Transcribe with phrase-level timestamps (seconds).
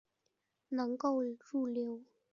[0.69, 2.05] 能够入流的要素。